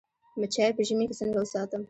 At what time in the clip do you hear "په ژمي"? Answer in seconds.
0.77-1.05